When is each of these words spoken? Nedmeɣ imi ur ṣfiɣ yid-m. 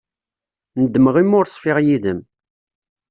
Nedmeɣ 0.81 1.15
imi 1.21 1.35
ur 1.39 1.45
ṣfiɣ 1.55 1.77
yid-m. 1.85 2.19